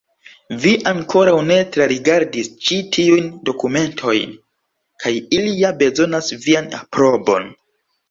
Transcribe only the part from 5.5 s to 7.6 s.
ja bezonas vian aprobon.